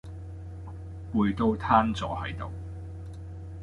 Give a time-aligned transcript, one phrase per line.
[1.13, 2.49] 攰到攤左係度